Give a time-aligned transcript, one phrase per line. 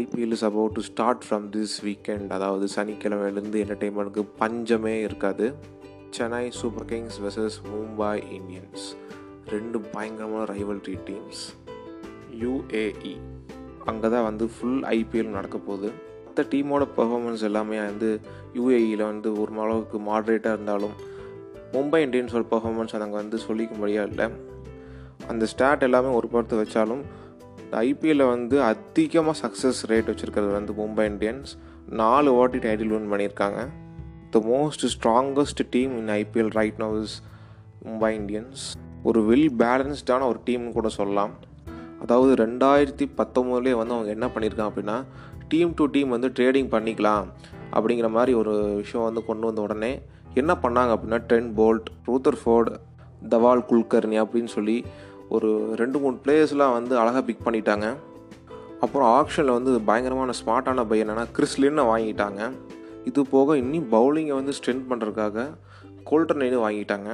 [0.00, 5.46] IPL is about to start from this weekend அதாவது சனிக்கிழமையிலேருந்து என்டர்டெயின்மெண்ட்டுக்கு பஞ்சமே இருக்காது.
[6.16, 8.84] Chennai Super Kings versus Mumbai Indians.
[9.54, 11.42] ரெண்டு பயங்கரமான ரைவல்ரி டீம்ஸ்
[12.42, 13.14] யூஏஇ
[13.90, 15.88] அங்கே தான் வந்து ஃபுல் ஐபிஎல் நடக்க போகுது.
[16.24, 18.08] மற்ற டீமோட பெர்ஃபார்மன்ஸ் எல்லாமே வந்து
[18.58, 20.94] யூஏஇயில் வந்து ஒரு அளவுக்கு மாட்ரேட்டாக இருந்தாலும்
[21.74, 24.26] மும்பை இந்தியன்ஸோட பெர்ஃபார்மன்ஸ் அங்கே வந்து சொல்லிக்கும்படியாக இல்லை.
[25.32, 27.02] அந்த ஸ்டாட் எல்லாமே ஒரு படத்தை வச்சாலும்
[27.70, 31.50] ஐபிஎல்லில் வந்து அதிகமாக சக்ஸஸ் ரேட் வச்சுருக்கிறது வந்து மும்பை இந்தியன்ஸ்.
[31.88, 33.68] நாலு வாட்டி டைட்டில் வின் பண்ணியிருக்காங்க.
[34.30, 37.22] The most strongest team in IPL right now is
[37.84, 38.62] Mumbai Indians.
[39.02, 41.30] ஒரு வெல் பேலன்ஸ்டான ஒரு டீம்னு கூட சொல்லலாம்.
[42.02, 45.04] அதாவது ரெண்டாயிரத்தி பத்தொம்போதுலேயே வந்து அவங்க என்ன பண்ணியிருக்காங்க அப்படின்னா
[45.48, 47.26] டீம் டு டீம் வந்து ட்ரேடிங் பண்ணிக்கலாம்
[47.72, 50.02] அப்படிங்கிற மாதிரி ஒரு விஷயம் வந்து கொண்டு வந்த உடனே
[50.34, 51.86] என்ன பண்ணாங்க அப்படின்னா Trent Boult
[52.44, 52.72] Rutherford
[53.28, 54.84] Dhawal Kulkarni அப்படின்னு சொல்லி
[55.34, 57.88] ஒரு ரெண்டு மூணு பிளேயர்ஸ்லாம் வந்து அழகாக பிக் பண்ணிட்டாங்க.
[58.80, 62.40] அப்புறம் ஆக்ஷனில் வந்து பயங்கரமான ஸ்மார்ட்டான பை என்னென்னா கிறிஸ்லின்னு வாங்கிட்டாங்க.
[63.04, 65.46] இது போக இன்னும் பவுலிங்கை வந்து ஸ்ட்ரென்த் பண்ணுறதுக்காக
[66.10, 67.10] கோல்டர்னைனு வாங்கிட்டாங்க.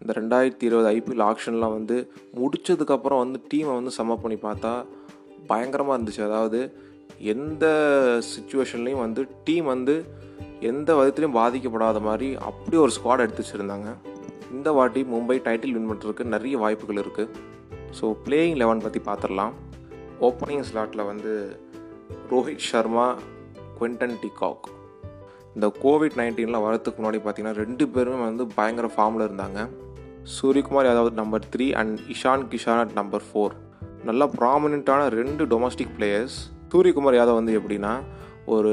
[0.00, 1.96] இந்த ரெண்டாயிரத்தி இருபது ஐபிஎல் ஆக்ஷன்லாம் வந்து
[2.34, 4.72] முடித்ததுக்கப்புறம் வந்து டீமை வந்து சம்மப் பண்ணி பார்த்தா
[5.46, 6.22] பயங்கரமாக இருந்துச்சு.
[6.24, 6.60] அதாவது
[7.34, 7.66] எந்த
[8.32, 9.94] சுச்சுவேஷன்லேயும் வந்து டீம் வந்து
[10.60, 13.90] எந்த விதத்துலையும் பாதிக்கப்படாத மாதிரி அப்படி ஒரு ஸ்குவாட் எடுத்து வச்சுருந்தாங்க.
[14.54, 17.30] இந்த வாட்டி மும்பை டைட்டில் வின் பண்ணுறதுக்கு நிறைய வாய்ப்புகள் இருக்குது
[17.98, 19.54] ஸோ பிளேயிங் லெவன் பற்றி பார்த்துடலாம்
[20.28, 21.32] ஓப்பனிங் ஸ்லாட்டில் வந்து
[22.30, 23.06] Rohit Sharma
[23.78, 24.66] Quinton de Kock.
[25.56, 29.60] இந்த கோவிட் நைன்டீனில் வரதுக்கு முன்னாடி பார்த்தீங்கன்னா ரெண்டு பேருமே வந்து பயங்கர ஃபார்மில் இருந்தாங்க.
[30.36, 33.54] Suryakumar Yadav number three and Ishan Kishan at number four
[34.08, 36.38] நல்லா ப்ராமினெண்ட்டான ரெண்டு டொமஸ்டிக் பிளேயர்ஸ்
[36.72, 37.92] சூரியகுமார் யாதவ் வந்து எப்படின்னா
[38.54, 38.72] ஒரு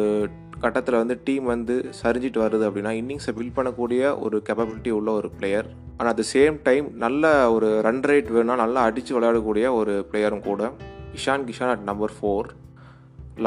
[0.64, 5.68] கட்டத்தில் வந்து டீம் வந்து சரிஞ்சிட்டு வருது அப்படின்னா இன்னிங்ஸை பில்ட் பண்ணக்கூடிய ஒரு கேப்பபிலிட்டி உள்ள ஒரு பிளேயர்
[5.98, 10.48] ஆனால் அட் த சேம் டைம் நல்ல ஒரு ரன் ரேட் வேணால் நல்லா அடித்து விளையாடக்கூடிய ஒரு பிளேயரும்
[10.50, 10.62] கூட
[11.20, 12.50] Ishan Kishan at number four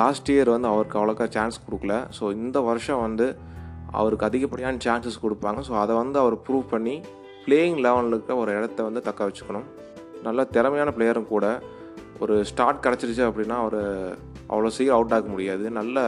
[0.00, 1.94] last year வந்து அவருக்கு அவ்வளோக்கா சான்ஸ் கொடுக்கல.
[2.18, 3.26] ஸோ இந்த வருஷம் வந்து
[4.00, 5.60] அவருக்கு அதிகப்படியான சான்சஸ் கொடுப்பாங்க.
[5.68, 6.96] ஸோ அதை வந்து அவர் ப்ரூவ் பண்ணி
[7.46, 9.66] பிளேயிங் லெவனில் இருக்கிற ஒரு இடத்த வந்து தக்க வச்சுக்கணும்.
[10.26, 11.46] நல்ல திறமையான பிளேயரும் கூட
[12.24, 13.78] ஒரு ஸ்டார்ட் கிடச்சிருச்சு அப்படின்னா அவர்
[14.52, 15.64] அவ்வளோ சீக்கிரம் அவுட் ஆக முடியாது.
[15.78, 15.98] நல்ல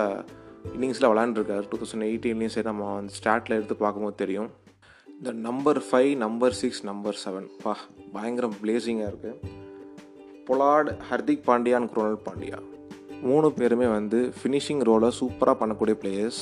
[0.74, 1.64] இன்னிங்ஸில் விளாண்டுருக்காரு.
[1.70, 4.48] டூ தௌசண்ட் எயிட்டீன்லேயும் சரி நம்ம வந்து ஸ்டாட்டில் எடுத்து பார்க்கும்போது தெரியும்.
[5.18, 7.72] இந்த number five number six number seven பா
[8.14, 9.54] பயங்கரம் பிளேசிங்காக இருக்குது
[10.48, 12.58] பொலாட் ஹர்திக் பாண்டியான் குரோனல் பாண்டியா.
[13.28, 16.40] மூணு பேருமே வந்து ஃபினிஷிங் ரோலை சூப்பராக பண்ணக்கூடிய பிளேயர்ஸ்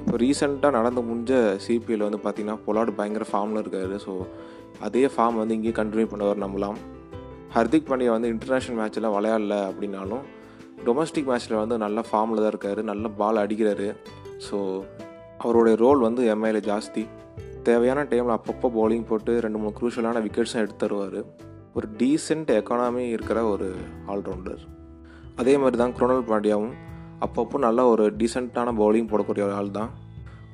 [0.00, 1.32] இப்போ ரீசெண்டாக நடந்து முடிஞ்ச
[1.64, 3.96] சிபிஎல் வந்து பார்த்திங்கன்னா பொலாட் பயங்கர ஃபார்மில் இருக்கார்.
[4.04, 4.12] ஸோ
[4.86, 6.78] அதே ஃபார்ம் வந்து இங்கேயே கண்டினியூ பண்ணுவார் நம்பலாம்.
[7.56, 10.24] ஹர்திக் பாண்டியா வந்து இன்டர்நேஷ்னல் மேட்ச்சில் விளையாடல அப்படின்னாலும்
[10.86, 13.88] டொமஸ்டிக் மேட்ச்சில் வந்து நல்ல ஃபார்மில் தான் இருக்கார் நல்ல பால் அடிக்கிறாரு.
[14.46, 14.58] ஸோ
[15.44, 17.02] அவருடைய ரோல் வந்து எம்ஐயில் ஜாஸ்தி.
[17.68, 21.20] தேவையான டைமில் அப்பப்போ பவுலிங் போட்டு ரெண்டு மூணு குரூஷியலான விக்கெட்ஸும் எடுத்து தருவார்.
[21.76, 23.68] ஒரு டீசெண்ட் எக்கானமி இருக்கிற ஒரு
[24.12, 24.62] ஆல்ரவுண்டர்
[25.40, 26.74] அதே மாதிரி தான் குரோனல் பாண்டியாவும்
[27.26, 29.90] அப்பப்போ நல்ல ஒரு டீசெண்டான பவுலிங் போடக்கூடிய ஒரு ஆள் தான்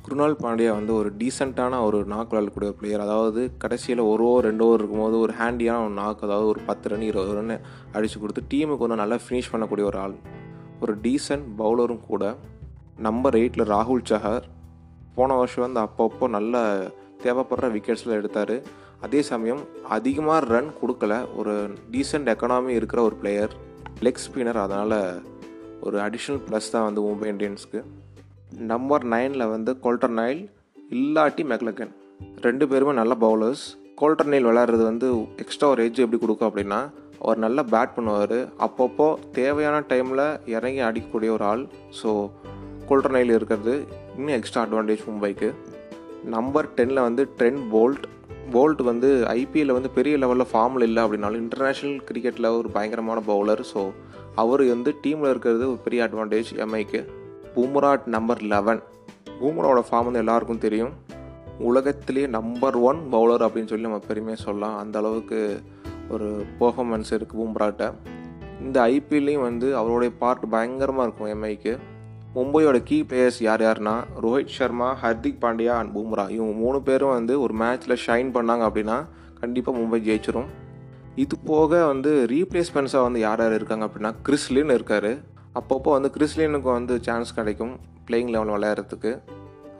[0.08, 4.64] குருணால் பாண்டியா வந்து ஒரு டீசெண்டான ஒரு நாக் விளையாடக்கூடிய ஒரு பிளேயர் அதாவது கடைசியில் ஒரு ஓவர் ரெண்டு
[4.66, 7.52] ஓவர் இருக்கும்போது ஒரு ஹேண்டியான ஒரு நாக் அதாவது ஒரு பத்து ரன் இருபது ரன்
[7.92, 10.14] அடித்து கொடுத்து டீமுக்கு வந்து நல்லா ஃபினிஷ் பண்ணக்கூடிய ஒரு ஆள்.
[10.80, 12.36] ஒரு டீசெண்ட் பவுலரும் கூட
[13.08, 14.46] நம்பர் எயிட்டில் ராகுல் சஹர்.
[15.14, 16.64] போன வருஷம் வந்து அப்பப்போ நல்ல
[17.24, 18.56] தேவைப்படுற விக்கெட்ஸில் எடுத்தார்.
[19.00, 21.36] அதே சமயம் அதிகமாக ரன் கொடுக்கல.
[21.36, 21.56] ஒரு
[21.92, 23.54] டீசெண்ட் எக்கனாமி இருக்கிற ஒரு பிளேயர்
[24.00, 24.98] லெக் ஸ்பின்னர் அதனால்
[25.80, 27.80] ஒரு அடிஷ்னல் ப்ளஸ் தான் வந்து மும்பை இந்தியன்ஸ்க்கு.
[28.52, 30.40] நம்பர் நைனில் வந்து கோல்டர் நைல்
[30.90, 31.92] இல்லாட்டி மெக்லகன்
[32.40, 33.64] ரெண்டு பேருமே நல்ல பவுலர்ஸ்
[33.96, 36.80] கோல்டர் நைல் விளாட்றது வந்து எக்ஸ்ட்ரா ஒரு ஏஜ் எப்படி கொடுக்கும் அப்படின்னா
[37.18, 38.48] அவர் நல்லா பேட் பண்ணுவார்.
[38.66, 41.68] அப்பப்போ தேவையான டைமில் இறங்கி அடிக்கக்கூடிய ஒரு ஆள்.
[42.02, 42.30] ஸோ
[42.88, 43.74] கோல்டர் நைல் இருக்கிறது
[44.16, 45.50] இன்னும் எக்ஸ்ட்ரா அட்வான்டேஜ் மும்பைக்கு.
[46.24, 48.06] நம்பர் டென்னில் வந்து ட்ரெண்ட் போல்ட்
[48.50, 53.82] போல்ட் வந்து ஐபிஎல்ல வந்து பெரிய லெவலில் ஃபார்மில் இல்லை அப்படின்னாலும் இன்டர்நேஷ்னல் கிரிக்கெட்டில் ஒரு பயங்கரமான பவுலர் ஸோ
[54.34, 57.00] அவர் வந்து டீமில் இருக்கிறது ஒரு பெரிய அட்வான்டேஜ் எம்ஐக்கு
[57.54, 58.80] பூம்ராட் நம்பர் லெவன்
[59.40, 60.92] பூமராவோட ஃபார்ம் வந்து எல்லாருக்கும் தெரியும்.
[61.68, 64.76] உலகத்திலேயே நம்பர் ஒன் பவுலர் அப்படின்னு சொல்லி நம்ம பெருமையாக சொல்லலாம்.
[64.78, 65.38] அந்த அளவுக்கு
[66.10, 66.28] ஒரு
[66.60, 67.92] பர்ஃபாமன்ஸ் இருக்குது பூம்ராட்ட.
[68.64, 71.72] இந்த ஐபிஎல்லையும் வந்து அவருடைய பார்ட் பயங்கரமாக இருக்கும் எம்ஐக்கு
[72.34, 76.24] மும்பையோட கீ பிளேயர்ஸ் யார் யாருன்னா ரோஹித் சர்மா ஹர்திக் பாண்டியா அண்ட் பூம்ரா.
[76.36, 78.96] இவங்க மூணு பேரும் வந்து ஒரு மேட்ச்சில் ஷைன் பண்ணாங்க அப்படின்னா
[79.40, 80.48] கண்டிப்பாக மும்பை ஜெயிச்சிரும்.
[81.14, 85.10] இது போக வந்து ரீப்ளேஸ்மெண்ட்ஸாக வந்து யார் யார் இருக்காங்க அப்படின்னா கிறிஸ்லின் இருக்கார்.
[85.54, 87.72] அப்பப்போ வந்து கிறிஸ்லினுக்கு வந்து சான்ஸ் கிடைக்கும்
[88.06, 89.12] பிளேயிங் லெவல் விளையாடுறதுக்கு.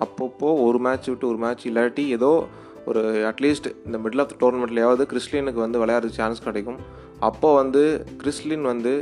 [0.05, 2.47] அப்பப்போ ஒரு மேட்ச் விட்டு ஒரு மேட்ச் இல்லாட்டி ஏதோ
[2.87, 3.01] ஒரு
[3.31, 6.79] அட்லீஸ்ட் இந்த மிடில் ஆஃப் டோர்னமெண்ட்லையாவது கிறிஸ்லினுக்கு வந்து விளையாடுற சான்ஸ் கிடைக்கும்.
[7.21, 8.93] அப்போ வந்து கிறிஸ்லின் வந்து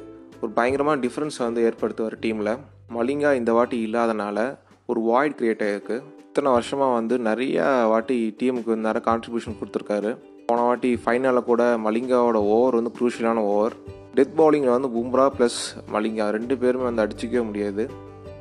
[0.40, 2.58] ஒரு பயங்கரமான டிஃப்ரென்ஸ் வந்து ஏற்படுத்துவார் டீமில்
[2.94, 8.88] மலிங்கா இந்த வாட்டி இல்லாதனால ஒரு வாய்ட் கிரியேட் ஆகிருக்கு இத்தனை வருஷமாக வந்து நிறைய வாட்டி டீமுக்கு வந்து
[8.88, 10.18] நிறைய கான்ட்ரிபியூஷன் கொடுத்துருக்காரு.
[10.46, 13.76] போன வாட்டி ஃபைனலில் கூட மலிங்காவோட ஓவர் வந்து குரூஷியலான ஓவர்
[14.16, 15.60] டெத் பவுலிங்கில் வந்து பும்ரா ப்ளஸ்
[15.94, 17.84] மலிங்கா ரெண்டு பேருமே வந்து அடிச்சிக்கவே முடியாது.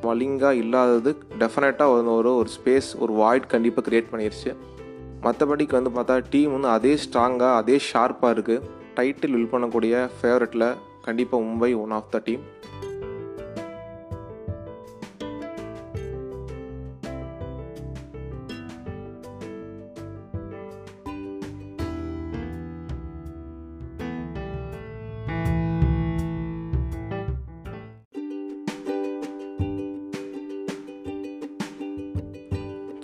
[0.04, 1.12] மலிங்கா இல்லாதது
[1.42, 4.52] டெஃபினட்டாக வந்து ஒரு ஒரு ஸ்பேஸ் ஒரு வாய்ட் கண்டிப்பாக க்ரியேட் பண்ணிருச்சு.
[5.26, 8.66] மற்றபடிக்கு வந்து பார்த்தா டீம் வந்து அதே ஸ்ட்ராங்காக அதே ஷார்ப்பாக இருக்குது
[8.98, 10.68] டைட்டில் வில் பண்ணக்கூடிய ஃபேவரட்டில்
[11.08, 12.44] கண்டிப்பாக Mumbai one of the team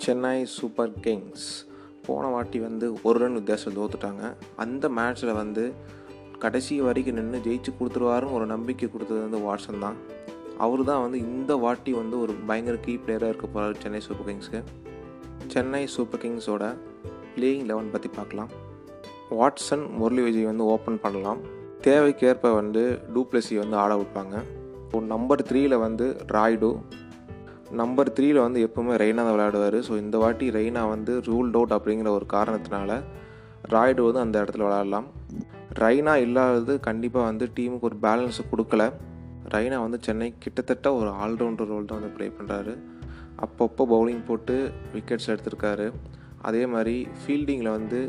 [0.04, 1.48] Chennai Super Kings
[2.06, 4.22] போன வாட்டி வந்து ஒரு ரன் வித்தியாசம் தோத்துட்டாங்க.
[4.62, 5.64] அந்த மேட்ச்சில் வந்து
[6.44, 9.98] கடைசி வரைக்கும் நின்று ஜெயிச்சு கொடுத்துருவாருன்னு ஒரு நம்பிக்கை கொடுத்தது வந்து வாட்ஸன் தான்.
[10.64, 14.62] அவர் தான் வந்து இந்த வாட்டி வந்து ஒரு பயங்கர கீ பிளேயராக இருக்க போகிறார் சென்னை சூப்பர் கிங்ஸ்க்கு.
[15.54, 16.64] சென்னை சூப்பர் கிங்ஸோட
[17.36, 18.50] பிளேயிங் லெவன் பற்றி பார்க்கலாம்.
[19.40, 21.42] வாட்ஸன் முரளி விஜய் வந்து ஓப்பன் பண்ணலாம்.
[21.86, 22.82] தேவைக்கேற்ப வந்து
[23.14, 24.34] டூப்ளசி வந்து ஆட வைப்பாங்க.
[24.84, 26.70] இப்போ நம்பர் த்ரீயில் வந்து ராய்டு
[27.80, 29.76] நம்பர் த்ரீயில் வந்து எப்போவுமே ரெய்னா தான் விளையாடுவார்.
[29.88, 32.90] ஸோ இந்த வாட்டி ரெய்னா வந்து ரூல்ட் அவுட் அப்படிங்கிற ஒரு காரணத்தினால
[33.74, 35.06] ராய்டு வந்து அந்த இடத்துல விளையாடலாம்.
[35.82, 38.84] ரெய்னா இல்லாதது கண்டிப்பாக வந்து டீமுக்கு ஒரு பேலன்ஸ் கொடுக்கல.
[39.54, 42.74] ரெய்னா வந்து சென்னை கிட்டத்தட்ட ஒரு ஆல்ரவுண்டர் ரோல் தான் வந்து ப்ளே பண்ணுறாரு
[43.44, 44.56] அப்பப்போ பவுலிங் போட்டு
[44.96, 45.86] விக்கெட்ஸ் எடுத்திருக்காரு.
[46.48, 48.00] அதே மாதிரி ஃபீல்டிங்கில் வந்து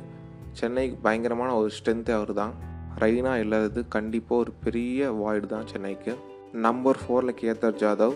[0.60, 2.54] சென்னைக்கு பயங்கரமான ஒரு ஸ்ட்ரென்த்தே அவர் தான்
[3.04, 6.14] ரெய்னா இல்லாதது கண்டிப்பாக ஒரு பெரிய வாய்டு தான் சென்னைக்கு.
[6.66, 8.16] நம்பர் ஃபோரில் Kedar Jadhav.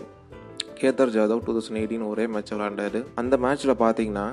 [0.80, 4.26] Kedar Jadhav two thousand eighteen ஒரே மேட்ச் விளாண்டாரு அந்த மேட்ச்சில் பார்த்தீங்கன்னா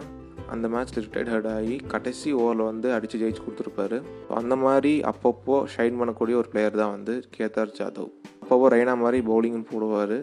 [0.54, 3.98] அந்த மேட்ச்சில் ரிட்டையர்ட் ஹெட் ஆகி கடைசி ஓவரில் வந்து அடித்து ஜெயிச்சு கொடுத்துருப்பாரு.
[4.40, 8.10] அந்த மாதிரி அப்பப்போ ஷைன் பண்ணக்கூடிய ஒரு பிளேயர் தான் வந்து கேதார் ஜாதவ்.
[8.44, 10.18] அப்பப்போ ரெய்னா மாதிரி பவுலிங் போடுவார்.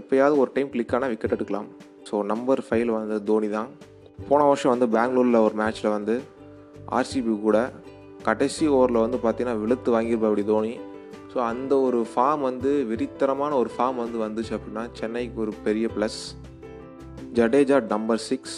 [0.00, 1.68] எப்போயாவது ஒரு டைம் கிளிக்கான விக்கெட் எடுக்கலாம்.
[2.08, 3.70] ஸோ நம்பர் ஃபைவ்ல வந்து தோனி தான்.
[4.30, 6.16] போன வருஷம் வந்து பெங்களூரில் ஒரு மேட்ச்சில் வந்து
[6.98, 7.58] ஆர்சிபி கூட
[8.28, 10.74] கடைசி ஓவரில் வந்து பார்த்தீங்கன்னா வெளுத்து வாங்கியிருப்பா அப்படி தோனி.
[11.32, 16.20] ஸோ அந்த ஒரு ஃபார்ம் வந்து வெறித்தரமான ஒரு ஃபார்ம் வந்து வந்துச்சு அப்படின்னா சென்னைக்கு ஒரு பெரிய ப்ளஸ்
[17.38, 18.56] ஜடேஜா நம்பர் சிக்ஸ்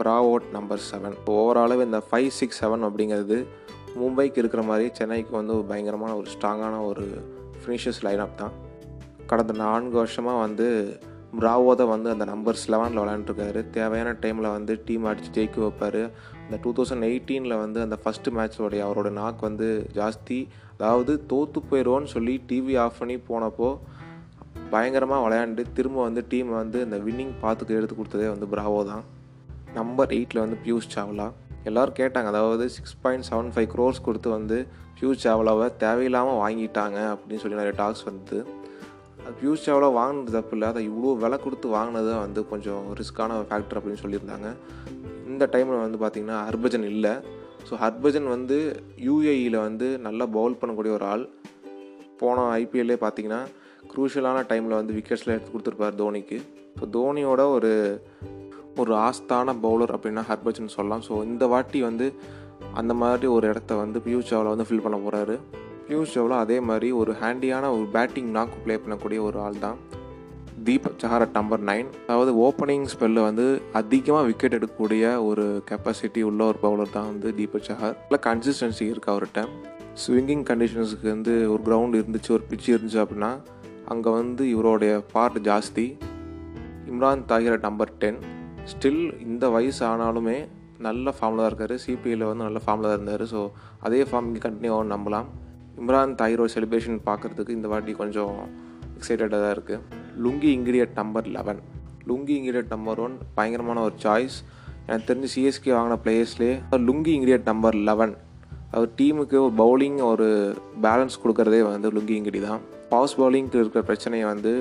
[0.00, 3.38] பிராவோட் நம்பர் செவன் ஓவராலாகவே இந்த ஃபைவ் சிக்ஸ் செவன் அப்படிங்கிறது
[4.00, 7.04] மும்பைக்கு இருக்கிற மாதிரி சென்னைக்கு வந்து ஒரு பயங்கரமான ஒரு ஸ்ட்ராங்கான ஒரு
[7.62, 8.54] ஃபினிஷர்ஸ் லைனப் தான்.
[9.26, 10.66] கடந்த நான்கு வருஷமாக வந்து
[11.40, 13.70] பிராவோ தான் வந்து அந்த நம்பர்ஸ் லெவனில் விளையாண்டுருக்காரு.
[13.70, 16.02] தேவையான டைமில் வந்து டீம் அடித்து ஜெயிக்க வைப்பார்.
[16.44, 19.68] அந்த டூ தௌசண்ட் எயிட்டீனில் வந்து அந்த ஃபஸ்ட்டு மேட்சோடைய அவரோட நாக் வந்து
[19.98, 20.38] ஜாஸ்தி.
[20.80, 23.68] அதாவது தோற்று போயிடுவோன்னு சொல்லி டிவி ஆஃப் பண்ணி போனப்போ
[24.72, 29.04] பயங்கரமாக விளையாண்டு திரும்ப வந்து டீம் வந்து இந்த வின்னிங் பார்த்துக்க எடுத்து கொடுத்ததே வந்து பிராவோ தான்.
[29.78, 31.26] நம்பர் எயிட்டில் வந்து பியூஷ் சாவ்லா
[31.68, 34.58] எல்லோரும் கேட்டாங்க அதாவது six point seven five crores கொடுத்து வந்து
[34.98, 38.38] பியூஷ் சாவ்லாவை தேவையில்லாமல் வாங்கிட்டாங்க அப்படின்னு சொல்லி நிறைய டாக்ஸ் வந்து
[39.40, 43.78] பியூஷ் சாவ்லா வாங்கினது தப்பு இல்லை அதை இவ்வளோ விலை கொடுத்து வாங்கினது தான் வந்து கொஞ்சம் ரிஸ்க்கான ஃபேக்டர்
[43.78, 44.50] அப்படின்னு சொல்லியிருந்தாங்க.
[45.32, 47.12] இந்த டைமில் வந்து பார்த்திங்கன்னா ஹர்பஜன் இல்லை.
[47.66, 48.58] ஸோ ஹர்பஜன் வந்து
[49.06, 51.24] யூஏஇயில் வந்து நல்லா பவுல் பண்ணக்கூடிய ஒரு ஆள்.
[52.20, 53.40] போன ஐபிஎல்லே பார்த்தீங்கன்னா
[53.92, 56.38] க்ரூஷியலான டைமில் வந்து விக்கெட்ஸில் எடுத்து கொடுத்துருப்பார் தோனிக்கு.
[56.78, 57.72] ஸோ தோனியோட ஒரு
[58.82, 61.04] ஒரு ஆஸ்தான பவுலர் அப்படின்னா ஹர்பஜன் சொல்லலாம்.
[61.08, 62.06] ஸோ இந்த வாட்டி வந்து
[62.74, 65.36] அந்த மாதிரி ஒரு இடத்த வந்து பியூஷ் சாவ்லா வந்து ஃபில் பண்ண போகிறாரு
[65.88, 69.78] பியூஷ் சாவ்லா அதே மாதிரி ஒரு ஹேண்டியான ஒரு பேட்டிங் நாக்கு ப்ளே பண்ணக்கூடிய ஒரு ஆள் தான்
[70.68, 73.44] தீபக் சஹாரட் நம்பர் நைன் அதாவது ஓப்பனிங் ஸ்பெல்லில் வந்து
[73.80, 77.94] அதிகமாக விக்கெட் எடுக்கக்கூடிய ஒரு கெப்பாசிட்டி உள்ள ஒரு பவுலர் தான் வந்து தீபக் சஹார்.
[78.06, 79.42] இல்லை கன்சிஸ்டன்சி இருக்குது அவர்கிட்ட.
[80.02, 83.30] ஸ்விங்கிங் கண்டிஷன்ஸுக்கு வந்து ஒரு கிரவுண்ட் இருந்துச்சு ஒரு பிச்சு இருந்துச்சு அப்படின்னா
[83.92, 85.86] அங்கே வந்து இவருடைய பார்ட் ஜாஸ்தி.
[86.90, 88.20] Imran Tahir number ten
[88.72, 90.36] still இந்த வயசு ஆனாலுமே
[90.88, 91.74] நல்ல ஃபார்மில் தான் இருக்கார்.
[91.84, 93.24] சிபிஐயில் வந்து நல்ல ஃபார்மில் தான் இருந்தார்.
[93.32, 93.40] ஸோ
[93.86, 95.30] அதே ஃபார்ம் இங்கே கண்டினியூ ஆகும் நம்பலாம்.
[95.82, 98.36] இம்ரான் தாயிரோட செலிப்ரேஷன் பார்க்குறதுக்கு இந்த வாட்டி கொஞ்சம்
[98.98, 101.60] எக்ஸைட்டடாக தான் இருக்குது Lungi Ngidi number eleven.
[102.08, 104.36] Lungi Ngidi number one பயங்கரமான ஒரு சாய்ஸ்
[104.86, 106.54] எனக்கு தெரிஞ்சு சிஎஸ்கே வாங்கின பிளேயர்ஸ்லேயே
[106.88, 108.14] லுங்கி இங்கிரியட் நம்பர் லெவன்.
[108.74, 110.28] அவர் டீமுக்கு ஒரு பவுலிங் ஒரு
[110.84, 112.62] பேலன்ஸ் கொடுக்குறதே வந்து லுங்கி இங்கிடி தான்.
[112.92, 114.52] பாஸ் பவுலிங்க்கு இருக்கிற பிரச்சனையை வந்து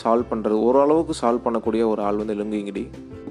[0.00, 2.84] சால்வ் பண்ணுறது ஓரளவுக்கு சால்வ் பண்ணக்கூடிய ஒரு ஆள் வந்து லுங்கி இங்கிடி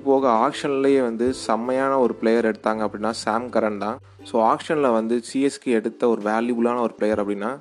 [0.08, 3.98] போக ஆக்ஷன்லேயே வந்து செம்மையான ஒரு பிளேயர் எடுத்தாங்க அப்படின்னா சாம் கரன் தான்.
[4.30, 7.52] ஸோ ஆக்ஷனில் வந்து சிஎஸ்கே எடுத்த ஒரு வேல்யூபுளான ஒரு பிளேயர் அப்படின்னா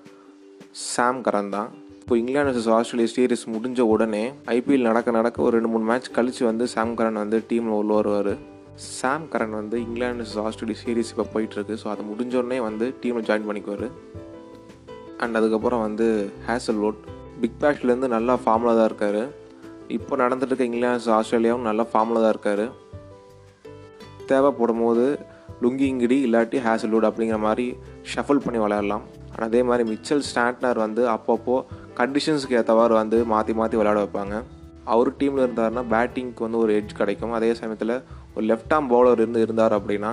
[0.93, 1.71] சாம் கரன் தான்.
[2.07, 4.21] இப்போ இங்கிலாந்து வர்சஸ் ஆஸ்திரேலியா சீரிஸ் முடிஞ்ச உடனே
[4.53, 8.31] ஐபிஎல் நடக்க நடக்க ஒரு ரெண்டு மூணு மேட்ச் கழித்து வந்து சாம் கரன் வந்து டீமில் உள்ள வருவார்.
[8.99, 11.75] சாம் கரன் வந்து இங்கிலாந்து வர்சஸ் ஆஸ்திரேலியா சீரிஸ் இப்போ போயிட்டுருக்கு.
[11.83, 13.87] ஸோ அது முடிஞ்சோடனே வந்து டீமில் ஜாயின் பண்ணிக்குவார்.
[15.23, 16.07] அண்ட் அதுக்கப்புறம் வந்து
[16.49, 17.01] ஹேசல் லோட்
[17.43, 19.23] பிக் பேஷ்லேருந்து நல்லா ஃபார்மில் தான் இருக்கார்.
[19.99, 22.67] இப்போ நடந்துட்டு இருக்க இங்கிலாந்து ஆஸ்திரேலியாவும் நல்லா ஃபார்மில் தான் இருக்கார்.
[24.33, 25.07] தேவைப்படும் போது
[25.65, 27.69] லுங்கிங்கிடி இல்லாட்டி இல்லாட்டி ஹேசல்வுட் அப்படிங்கிற மாதிரி
[28.15, 29.05] ஷஃபிள் பண்ணி விளையாடலாம்.
[29.45, 31.57] அதே மாதிரி மிச்சல் ஸ்டாண்ட்னர் வந்து அப்பப்போ
[32.01, 34.37] கண்டிஷன்ஸுக்கு ஏற்றவாறு வந்து மாற்றி மாற்றி விளையாட வைப்பாங்க.
[34.95, 37.33] அவர் டீமில் இருந்தாருன்னா பேட்டிங்க்கு வந்து ஒரு எட்ஜ் கிடைக்கும்.
[37.39, 37.95] அதே சமயத்தில்
[38.35, 40.13] ஒரு லெஃப்ட் ஆம் பவுலர் இருந்து இருந்தார் அப்படின்னா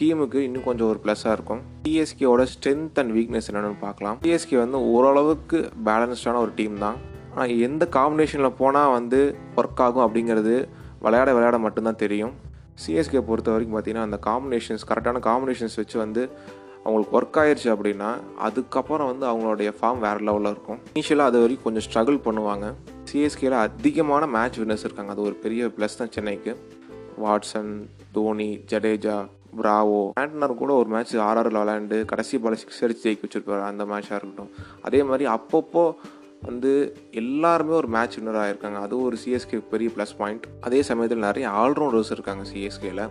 [0.00, 1.62] டீமுக்கு இன்னும் கொஞ்சம் ஒரு ப்ளஸ்ஸாக இருக்கும்.
[1.84, 4.18] சிஎஸ்கேவோட ஸ்ட்ரென்த் அண்ட் வீக்னஸ் என்னென்னு பார்க்கலாம்.
[4.24, 5.58] டிஎஸ்கே வந்து ஓரளவுக்கு
[5.88, 6.96] பேலன்ஸ்டான ஒரு டீம் தான்.
[7.34, 9.20] ஆனால் எந்த காம்பினேஷனில் போனால் வந்து
[9.56, 10.54] ஒர்க் ஆகும் அப்படிங்கிறது
[11.04, 12.32] விளையாட விளையாட மட்டும்தான் தெரியும்.
[12.82, 16.22] சிஎஸ்கே பொறுத்த வரைக்கும் பார்த்தீங்கன்னா அந்த காம்பினேஷன்ஸ் கரெக்டான காம்பினேஷன்ஸ் வச்சு வந்து
[16.90, 18.10] அவங்களுக்கு ஒர்க் ஆயிடுச்சு அப்படின்னா
[18.48, 20.78] அதுக்கப்புறம் வந்து அவங்களுடைய ஃபார்ம் வேறு லெவலில் இருக்கும்.
[20.94, 22.66] இனிஷியலாக அது வரைக்கும் கொஞ்சம் ஸ்ட்ரகிள் பண்ணுவாங்க.
[23.10, 25.12] சிஎஸ்கேல அதிகமான மேட்ச் வின்னர்ஸ் இருக்காங்க.
[25.12, 26.54] அது ஒரு பெரிய ப்ளஸ் தான் சென்னைக்கு.
[27.24, 27.72] வாட்சன்
[28.12, 29.16] தோனி ஜடேஜா
[29.58, 33.62] பிராவோ ஆண்டனர் கூட ஒரு மேட்ச் ஆர்ஆரில் விளையாண்டு கடைசி பால சிக்ஸ் அடிச்சு ஜெயிக்க வச்சுருப்பாரு.
[33.70, 34.50] அந்த மேட்சாக இருக்கட்டும்.
[34.82, 35.84] அதே மாதிரி அப்பப்போ
[36.48, 36.72] வந்து
[37.22, 42.14] எல்லாருமே ஒரு மேட்ச் வின்னர் ஆகிருக்காங்க அது ஒரு சிஎஸ்கே பெரிய ப்ளஸ் பாயிண்ட் அதே சமயத்தில் நிறைய ஆல்ரவுண்டர்ஸ்
[42.16, 43.04] இருக்காங்க சிஎஸ்கேல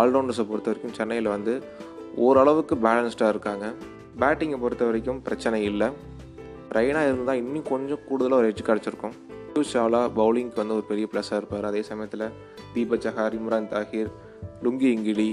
[0.00, 1.54] ஆல்ரவுண்டர்ஸை பொறுத்த வரைக்கும் சென்னையில் வந்து
[2.24, 3.66] ஓரளவுக்கு பேலன்ஸ்டாக இருக்காங்க.
[4.20, 5.88] பேட்டிங்கை பொறுத்த வரைக்கும் பிரச்சனை இல்லை.
[6.76, 9.16] ரெய்னா இருந்தால் இன்னும் கொஞ்சம் கூடுதலாக ஒரு எட்ஜ் கிடச்சிருக்கும்.
[9.72, 11.66] ஷாலா பவுலிங்க்கு வந்து ஒரு பெரிய ப்ளஸ்ஸாக இருப்பார்.
[11.70, 12.24] அதே சமயத்தில்
[12.74, 14.10] தீபக் சஹார் இம்ரான் தாஹிர்
[14.64, 15.30] லுங்கி இங்கிலி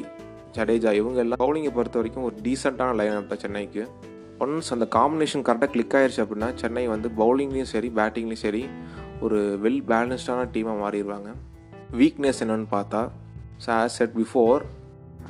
[0.57, 3.83] ஜடேஜா இவங்க எல்லாம் பவுலிங்கை பொறுத்த வரைக்கும் ஒரு டீசெண்டான லைன் அப் தான் சென்னைக்கு.
[4.43, 8.63] ஒன்ஸ் அந்த காம்பினேஷன் கரெக்டாக கிளிக் ஆயிடுச்சு அப்படின்னா சென்னை வந்து பவுலிங்லேயும் சரி பேட்டிங்லேயும் சரி
[9.25, 11.29] ஒரு வெல் பேலன்ஸ்டான டீமாக மாறிடுவாங்க.
[12.01, 13.01] வீக்னஸ் என்னன்னு பார்த்தா
[13.65, 14.63] so as said before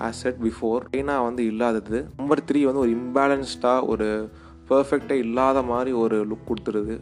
[0.08, 2.08] as said before Raina வந்து இல்லாதது.
[2.18, 4.08] நம்பர் த்ரீ வந்து ஒரு இம்பேலன்ஸ்டாக ஒரு
[4.70, 6.96] பர்ஃபெக்டாக இல்லாத மாதிரி ஒரு லுக் கொடுத்துருது.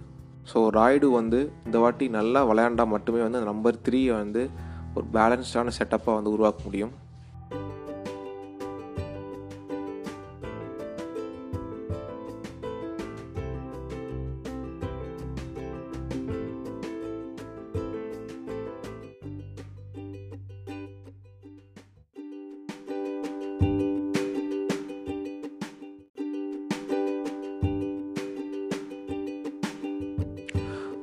[0.53, 4.49] ஸோ ராய்டு வந்து இந்த வாட்டி நல்லா விளையாண்டா மட்டுமே வந்து நம்பர் த்ரீயை வந்து
[4.95, 6.93] ஒரு பேலன்ஸ்டான செட்டப்பாக வந்து உருவாக்க முடியும்.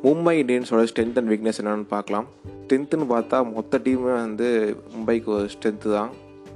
[0.08, 2.26] மும்பை இந்தியன்ஸோட ஸ்ட்ரென்த் அண்ட் வீக்னஸ் என்னென்னு பார்க்கலாம்.
[2.60, 4.46] ஸ்ட்ரென்த்துன்னு பார்த்தா மொத்த டீமே வந்து
[4.92, 6.10] மும்பைக்கு ஒரு ஸ்ட்ரென்த்து தான்.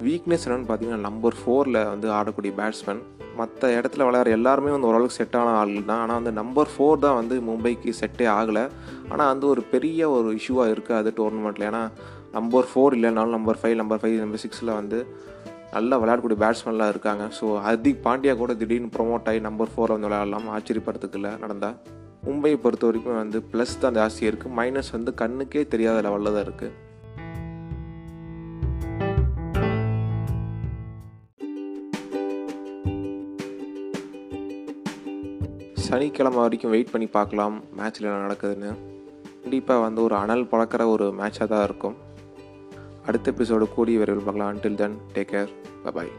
[0.06, 3.00] வீக்னஸ் என்னென்னு பார்த்தீங்கன்னா நம்பர் ஃபோரில் வந்து ஆடக்கூடிய பேட்ஸ்மேன்
[3.40, 6.00] மற்ற இடத்துல விளையாடுற எல்லாருமே வந்து ஓரளவுக்கு செட் ஆன ஆள் தான்.
[6.04, 8.64] ஆனால் வந்து நம்பர் ஃபோர் தான் வந்து மும்பைக்கு செட்டே ஆகலை.
[9.12, 11.82] ஆனால் வந்து ஒரு பெரிய ஒரு இஷ்யூவாக இருக்காது டோர்னமெண்ட்டில் ஏன்னா
[12.36, 15.00] நம்பர் ஃபோர் இல்லைனாலும் number five number five number சிக்ஸில் வந்து
[15.76, 17.26] நல்லா விளையாடக்கூடிய பேட்ஸ்மேன்லாம் இருக்காங்க.
[17.40, 20.48] ஸோ ஹர்திக் பாண்டியா கூட திடீர்னு ப்ரொமோட் ஆகி நம்பர் ஃபோரில் வந்து விளையாடலாம்.
[20.56, 21.76] ஆச்சரியப்படுறதுக்கு இல்லை நடந்தால்
[22.26, 26.70] மும்பையை பொறுத்த வரைக்கும் வந்து ப்ளஸ் தான் ஜாஸ்தியாக இருக்குது மைனஸ் வந்து கண்ணுக்கே தெரியாத லெவலில் தான் இருக்குது
[35.86, 37.56] சனிக்கிழமை வரைக்கும் வெயிட் பண்ணி பார்க்கலாம்.
[37.78, 38.70] மேட்ச்சில் என்ன நடக்குதுன்னு.
[39.42, 41.96] கண்டிப்பாக வந்து ஒரு அனல் பழக்கிற ஒரு மேட்சாக தான் இருக்கும்.
[43.06, 44.52] அடுத்த எபிசோடு கூடிய விரைவில் பார்க்கலாம்.
[44.52, 45.52] Until then take care
[45.96, 46.12] bye